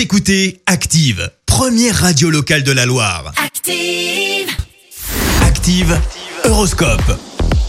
[0.00, 3.34] Vous écoutez Active, première radio locale de la Loire.
[3.36, 4.48] Active.
[5.42, 6.00] Active,
[6.46, 7.18] Horoscope.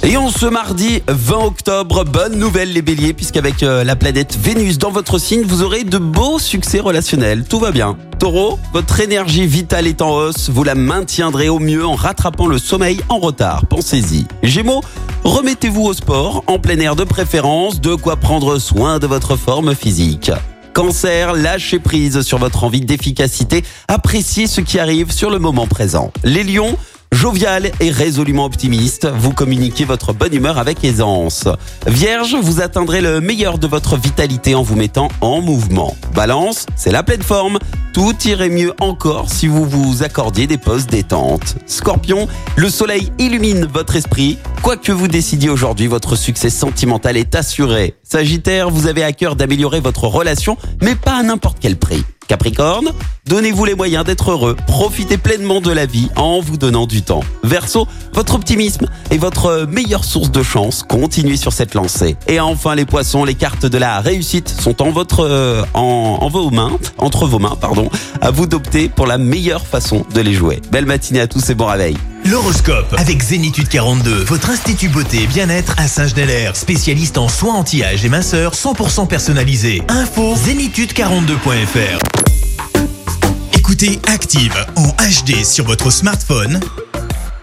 [0.04, 4.78] Et on ce mardi 20 octobre, bonne nouvelle les béliers, puisqu'avec euh, la planète Vénus
[4.78, 7.44] dans votre signe, vous aurez de beaux succès relationnels.
[7.44, 7.98] Tout va bien.
[8.17, 12.59] Taureau, votre énergie vitale est en hausse, vous la maintiendrez au mieux en rattrapant le
[12.59, 13.66] sommeil en retard.
[13.66, 14.25] Pensez-y.
[14.41, 14.84] Gémeaux,
[15.25, 19.75] remettez-vous au sport, en plein air de préférence, de quoi prendre soin de votre forme
[19.75, 20.32] physique.
[20.73, 26.11] Cancer, lâchez prise sur votre envie d'efficacité, appréciez ce qui arrive sur le moment présent.
[26.23, 26.77] Les lions,
[27.11, 31.47] Jovial et résolument optimiste, vous communiquez votre bonne humeur avec aisance.
[31.86, 35.96] Vierge, vous atteindrez le meilleur de votre vitalité en vous mettant en mouvement.
[36.16, 37.60] Balance, c'est la pleine forme.
[37.94, 41.58] Tout irait mieux encore si vous vous accordiez des pauses détente.
[41.68, 44.40] Scorpion, le soleil illumine votre esprit.
[44.64, 47.96] Quoi que vous décidiez aujourd'hui, votre succès sentimental est assuré.
[48.04, 52.04] Sagittaire, vous avez à cœur d'améliorer votre relation, mais pas à n'importe quel prix.
[52.28, 52.92] Capricorne,
[53.26, 57.24] donnez-vous les moyens d'être heureux, profitez pleinement de la vie en vous donnant du temps.
[57.44, 62.16] Verseau, votre optimisme est votre meilleure source de chance, continuez sur cette lancée.
[62.28, 66.30] Et enfin les poissons, les cartes de la réussite sont en votre euh, en, en
[66.30, 67.89] vos mains, entre vos mains, pardon.
[68.22, 70.61] À vous d'opter pour la meilleure façon de les jouer.
[70.72, 71.97] Belle matinée à tous et bon réveil.
[72.25, 78.05] L'horoscope avec Zénitude 42, votre institut beauté et bien-être à Saint-Genélaire, spécialiste en soins anti-âge
[78.05, 79.81] et minceur 100% personnalisé.
[79.88, 82.00] Info zénitude42.fr.
[83.58, 86.59] Écoutez Active en HD sur votre smartphone,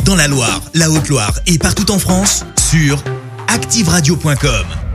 [0.05, 3.03] dans la Loire, la Haute-Loire et partout en France, sur
[3.49, 4.88] activeradio.com.